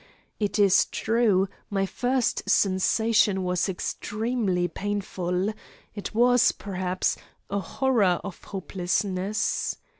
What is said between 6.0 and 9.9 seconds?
was, perhaps, a horror of hopelessness.